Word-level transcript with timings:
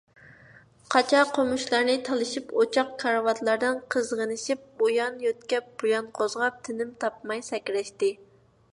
قاچا- 0.93 1.19
قومۇچلارنى 1.37 1.97
تالىشىپ، 2.07 2.49
ئوچاق، 2.61 2.89
كارىۋاتلاردىن 3.05 3.79
قىزغىنىشىپ، 3.97 4.85
ئۇيان 4.87 5.23
يۆتكەپ- 5.29 5.71
بۇيان 5.85 6.11
قوزغاپ، 6.21 6.61
تىنىم 6.71 6.97
تاپماي 7.05 7.49
سەكرەشتى. 7.55 8.15